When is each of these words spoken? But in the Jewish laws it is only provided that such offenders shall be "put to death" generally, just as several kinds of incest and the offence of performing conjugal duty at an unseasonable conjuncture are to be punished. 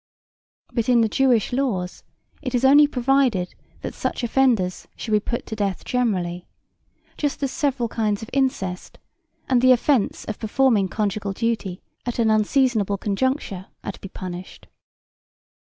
But 0.73 0.89
in 0.89 1.01
the 1.01 1.07
Jewish 1.07 1.53
laws 1.53 2.01
it 2.41 2.55
is 2.55 2.65
only 2.65 2.87
provided 2.87 3.53
that 3.81 3.93
such 3.93 4.23
offenders 4.23 4.87
shall 4.95 5.11
be 5.11 5.19
"put 5.19 5.45
to 5.45 5.55
death" 5.55 5.85
generally, 5.85 6.47
just 7.17 7.43
as 7.43 7.51
several 7.51 7.87
kinds 7.87 8.23
of 8.23 8.29
incest 8.33 8.97
and 9.47 9.61
the 9.61 9.71
offence 9.71 10.25
of 10.25 10.39
performing 10.39 10.87
conjugal 10.87 11.33
duty 11.33 11.83
at 12.03 12.17
an 12.17 12.31
unseasonable 12.31 12.97
conjuncture 12.97 13.67
are 13.83 13.91
to 13.91 14.01
be 14.01 14.09
punished. 14.09 14.65